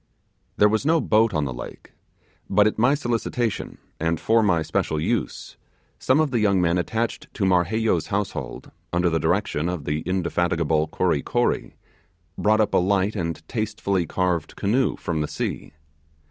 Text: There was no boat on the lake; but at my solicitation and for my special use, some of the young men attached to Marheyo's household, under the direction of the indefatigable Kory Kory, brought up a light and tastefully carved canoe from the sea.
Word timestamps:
There 0.57 0.67
was 0.67 0.83
no 0.83 0.99
boat 0.99 1.31
on 1.31 1.45
the 1.45 1.53
lake; 1.53 1.93
but 2.49 2.65
at 2.65 2.79
my 2.79 2.95
solicitation 2.95 3.77
and 3.99 4.19
for 4.19 4.41
my 4.41 4.63
special 4.63 4.99
use, 4.99 5.57
some 5.99 6.19
of 6.19 6.31
the 6.31 6.39
young 6.39 6.59
men 6.59 6.79
attached 6.79 7.31
to 7.35 7.45
Marheyo's 7.45 8.07
household, 8.07 8.71
under 8.91 9.11
the 9.11 9.19
direction 9.19 9.69
of 9.69 9.85
the 9.85 9.99
indefatigable 10.01 10.87
Kory 10.87 11.21
Kory, 11.21 11.75
brought 12.35 12.61
up 12.61 12.73
a 12.73 12.77
light 12.77 13.15
and 13.15 13.47
tastefully 13.47 14.07
carved 14.07 14.55
canoe 14.55 14.95
from 14.95 15.21
the 15.21 15.27
sea. 15.27 15.73